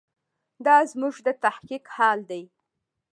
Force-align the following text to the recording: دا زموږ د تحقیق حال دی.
دا 0.65 0.75
زموږ 0.91 1.15
د 1.25 1.27
تحقیق 1.43 1.83
حال 1.95 2.19
دی. 2.31 2.43